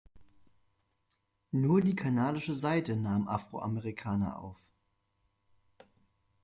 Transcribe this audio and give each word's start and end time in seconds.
Nur 1.51 1.81
die 1.83 1.93
kanadische 1.95 2.55
Seite 2.55 2.95
nahm 2.95 3.27
Afroamerikaner 3.27 4.39
auf. 4.39 4.59